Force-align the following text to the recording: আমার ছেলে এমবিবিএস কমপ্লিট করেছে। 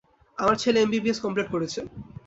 আমার 0.37 0.55
ছেলে 0.57 0.77
এমবিবিএস 0.81 1.19
কমপ্লিট 1.21 1.47
করেছে। 1.51 1.79